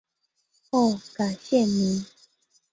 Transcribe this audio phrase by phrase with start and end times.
[0.71, 2.03] 后改现名。